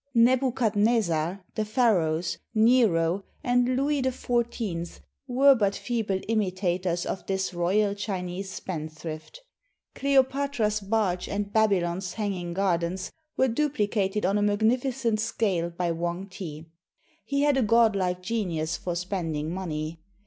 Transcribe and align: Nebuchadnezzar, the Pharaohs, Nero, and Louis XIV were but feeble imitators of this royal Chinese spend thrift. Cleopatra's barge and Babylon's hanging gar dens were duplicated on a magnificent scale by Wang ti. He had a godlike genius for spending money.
Nebuchadnezzar, 0.15 1.43
the 1.53 1.63
Pharaohs, 1.63 2.39
Nero, 2.55 3.23
and 3.43 3.75
Louis 3.77 4.01
XIV 4.01 4.99
were 5.27 5.53
but 5.53 5.75
feeble 5.75 6.19
imitators 6.27 7.05
of 7.05 7.23
this 7.27 7.53
royal 7.53 7.93
Chinese 7.93 8.49
spend 8.49 8.91
thrift. 8.91 9.41
Cleopatra's 9.93 10.79
barge 10.79 11.29
and 11.29 11.53
Babylon's 11.53 12.13
hanging 12.15 12.55
gar 12.55 12.79
dens 12.79 13.11
were 13.37 13.47
duplicated 13.47 14.25
on 14.25 14.39
a 14.39 14.41
magnificent 14.41 15.19
scale 15.19 15.69
by 15.69 15.91
Wang 15.91 16.25
ti. 16.29 16.65
He 17.23 17.41
had 17.43 17.55
a 17.55 17.61
godlike 17.61 18.23
genius 18.23 18.77
for 18.77 18.95
spending 18.95 19.53
money. 19.53 19.99